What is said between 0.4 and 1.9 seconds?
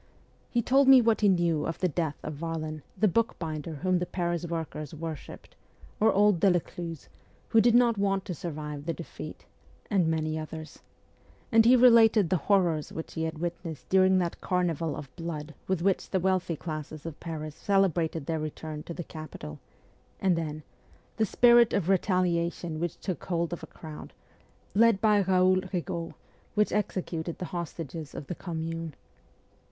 He told me what he knew of the